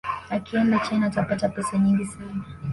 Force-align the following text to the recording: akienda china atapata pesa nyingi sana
akienda 0.29 0.79
china 0.83 1.07
atapata 1.07 1.49
pesa 1.49 1.77
nyingi 1.77 2.05
sana 2.05 2.43